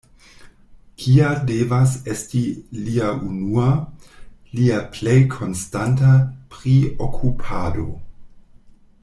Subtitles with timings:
[1.01, 2.41] Kia devas esti
[2.87, 3.67] lia unua,
[4.61, 6.17] lia plej konstanta
[6.57, 7.89] priokupado?